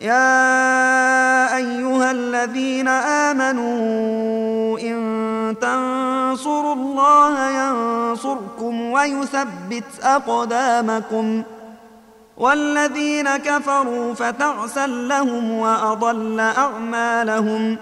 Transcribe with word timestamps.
يا 0.00 1.56
أيها 1.56 2.10
الذين 2.10 2.88
آمنوا 2.88 4.78
إن 4.78 5.54
تنصروا 5.60 6.74
الله 6.74 7.50
ينصركم 7.50 8.80
ويثبت 8.80 9.84
أقدامكم 10.02 11.42
والذين 12.36 13.36
كفروا 13.36 14.14
فتعسا 14.14 14.86
لهم 14.86 15.50
وأضل 15.50 16.40
أعمالهم 16.40 17.76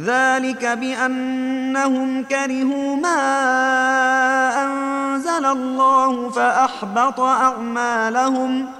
ذلك 0.00 0.66
بأنهم 0.66 2.24
كرهوا 2.24 2.96
ما 2.96 3.20
أنزل 4.64 5.46
الله 5.46 6.30
فأحبط 6.30 7.20
أعمالهم 7.20 8.66
ۖ 8.76 8.79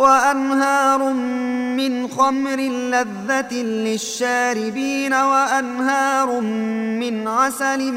وأنهار 0.00 1.12
من 1.76 2.08
خمر 2.08 2.56
لذة 2.66 3.54
للشاربين 3.54 5.14
وأنهار 5.14 6.40
من 7.00 7.28
عسل 7.28 7.92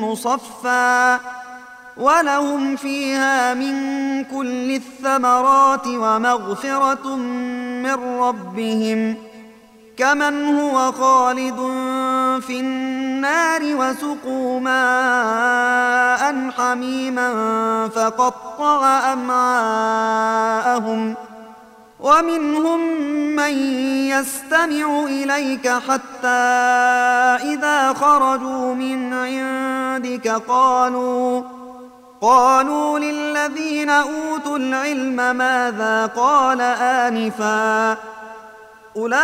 مصفى 0.00 1.18
ولهم 1.96 2.76
فيها 2.76 3.54
من 3.54 3.74
كل 4.24 4.74
الثمرات 4.74 5.86
ومغفرة 5.86 7.16
من 7.16 7.94
ربهم 7.94 9.16
كمن 9.96 10.58
هو 10.58 10.92
خالد 10.92 11.56
في 12.40 12.60
النار 12.60 13.60
وسقوا 13.64 14.60
ماء 14.60 16.50
حميما 16.50 17.28
فقطع 17.88 19.12
أمعاءهم 19.12 21.14
ۖ 21.14 21.16
ومنهم 22.02 22.80
من 23.36 23.52
يستمع 24.08 25.04
إليك 25.04 25.68
حتى 25.68 26.28
إذا 27.52 27.92
خرجوا 27.92 28.74
من 28.74 29.12
عندك 29.14 30.28
قالوا 30.28 31.42
قالوا 32.20 32.98
للذين 32.98 33.90
أوتوا 33.90 34.58
العلم 34.58 35.36
ماذا 35.36 36.06
قال 36.06 36.60
آنفا؟ 36.80 37.96
أولئك 38.96 39.22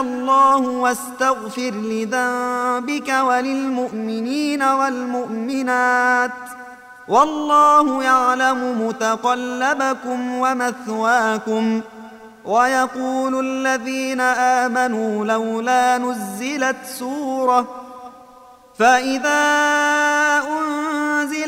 الله 0.00 0.56
واستغفر 0.56 1.70
لذنبك 1.70 3.08
وللمؤمنين 3.08 4.62
والمؤمنات. 4.62 6.30
والله 7.08 8.04
يعلم 8.04 8.88
متقلبكم 8.88 10.34
ومثواكم. 10.38 11.80
ويقول 12.44 13.40
الذين 13.46 14.20
آمنوا 14.20 15.24
لولا 15.24 15.98
نزلت 15.98 16.76
سورة. 16.98 17.66
فإذا 18.78 19.77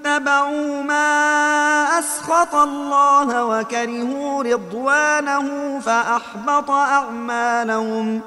اتبعوا 0.00 0.82
ما 0.82 1.98
أسخط 1.98 2.54
الله 2.54 3.44
وكرهوا 3.44 4.42
رضوانه 4.42 5.78
فأحبط 5.80 6.70
أعمالهم 6.70 8.20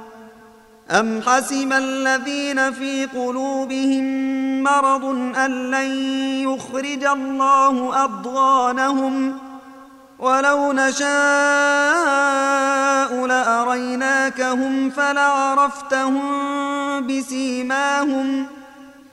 أم 0.92 1.22
حسب 1.22 1.74
الذين 1.74 2.72
في 2.72 3.06
قلوبهم 3.06 4.04
مرض 4.64 5.06
أن 5.38 5.72
لن 5.72 5.92
يخرج 6.50 7.04
الله 7.06 8.04
أضغانهم 8.04 9.38
ولو 10.20 10.72
نشاء 10.72 11.08
لأريناكهم 13.26 14.90
فلعرفتهم 14.90 16.22
بسيماهم 17.08 18.46
ۖ 18.60 18.63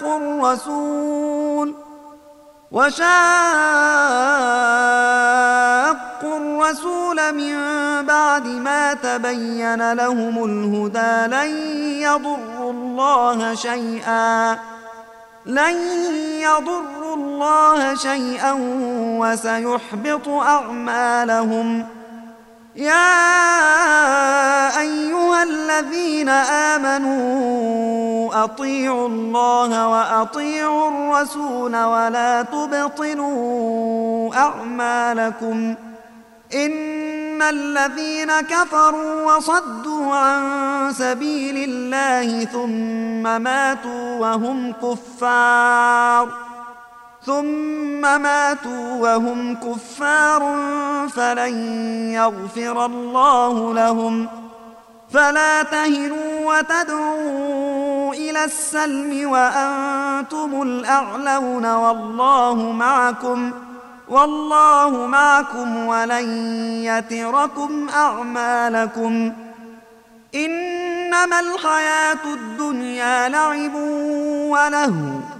وشاقوا 0.00 0.16
الرسول 0.16 1.74
وشاقوا 2.70 3.10
الرسول 6.36 7.34
من 7.34 7.56
بعد 8.06 8.46
ما 8.46 8.94
تبين 8.94 9.92
لهم 9.92 10.44
الهدى 10.44 11.36
لن 11.36 11.50
يضروا 12.02 12.72
الله 12.72 13.54
شيئا 13.54 14.58
لن 15.46 15.76
يضروا 16.40 17.14
الله 17.14 17.94
شيئا 17.94 18.56
وسيحبط 19.20 20.28
أعمالهم 20.28 21.86
يا 22.80 23.20
أيها 24.80 25.42
الذين 25.42 26.28
آمنوا 26.72 28.44
أطيعوا 28.44 29.08
الله 29.08 29.88
وأطيعوا 29.88 30.88
الرسول 30.88 31.76
ولا 31.76 32.42
تبطلوا 32.42 34.34
أعمالكم 34.36 35.74
إن 36.54 37.42
الذين 37.42 38.40
كفروا 38.40 39.36
وصدوا 39.36 40.14
عن 40.14 40.92
سبيل 40.92 41.70
الله 41.70 42.44
ثم 42.44 43.42
ماتوا 43.42 44.18
وهم 44.18 44.72
كفار 44.72 46.49
ثم 47.26 48.00
ماتوا 48.00 48.94
وهم 49.00 49.54
كفار 49.54 50.56
فلن 51.08 51.54
يغفر 52.12 52.86
الله 52.86 53.74
لهم. 53.74 54.28
فلا 55.12 55.62
تهنوا 55.62 56.58
وتدعوا 56.58 58.14
إلى 58.14 58.44
السلم 58.44 59.30
وأنتم 59.30 60.62
الأعلون 60.62 61.74
والله 61.74 62.54
معكم 62.54 63.52
والله 64.08 65.06
معكم 65.06 65.86
ولن 65.86 66.28
يتركم 66.84 67.88
أعمالكم. 67.88 69.32
إنما 70.34 71.40
الحياة 71.40 72.24
الدنيا 72.34 73.28
لعب 73.28 73.74
ولهو. 74.50 75.39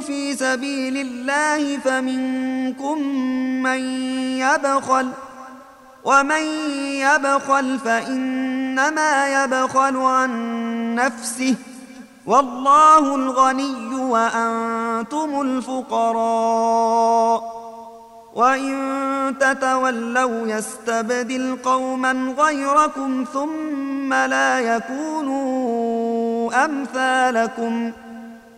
في 0.00 0.36
سبيل 0.36 0.96
الله 0.96 1.78
فمنكم 1.78 2.98
من 3.62 3.78
يبخل 4.38 5.08
ومن 6.04 6.42
يبخل 6.80 7.78
فإنما 7.78 9.44
يبخل 9.44 9.96
عن 9.96 10.94
نفسه 10.94 11.54
والله 12.26 13.14
الغني 13.14 13.94
وأنتم 13.94 15.40
الفقراء. 15.40 16.84
وإن 18.34 19.34
تتولوا 19.40 20.46
يستبدل 20.46 21.56
قوما 21.64 22.34
غيركم 22.38 23.24
ثم 23.32 24.14
لا 24.14 24.60
يكونوا 24.60 25.44
أمثالكم 26.64 27.90
ۖ. 27.90 28.03